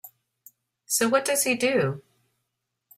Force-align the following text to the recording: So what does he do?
So 0.87 1.07
what 1.09 1.25
does 1.25 1.43
he 1.43 1.53
do? 1.53 2.01